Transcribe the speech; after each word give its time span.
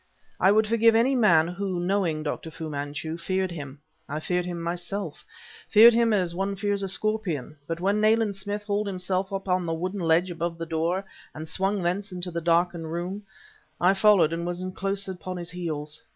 I 0.39 0.51
would 0.51 0.65
forgive 0.65 0.95
any 0.95 1.15
man 1.15 1.47
who, 1.47 1.79
knowing 1.79 2.23
Dr. 2.23 2.49
Fu 2.49 2.71
Manchu, 2.71 3.17
feared 3.19 3.51
him; 3.51 3.79
I 4.09 4.19
feared 4.19 4.47
him 4.47 4.59
myself 4.59 5.23
feared 5.69 5.93
him 5.93 6.11
as 6.11 6.33
one 6.33 6.55
fears 6.55 6.81
a 6.81 6.89
scorpion; 6.89 7.55
but 7.67 7.79
when 7.79 8.01
Nayland 8.01 8.35
Smith 8.35 8.63
hauled 8.63 8.87
himself 8.87 9.31
up 9.31 9.47
on 9.47 9.67
the 9.67 9.75
wooden 9.75 9.99
ledge 9.99 10.31
above 10.31 10.57
the 10.57 10.65
door 10.65 11.05
and 11.35 11.47
swung 11.47 11.83
thence 11.83 12.11
into 12.11 12.31
the 12.31 12.41
darkened 12.41 12.91
room, 12.91 13.21
I 13.79 13.93
followed 13.93 14.33
and 14.33 14.43
was 14.43 14.59
in 14.59 14.71
close 14.71 15.07
upon 15.07 15.37
his 15.37 15.51
heels. 15.51 16.01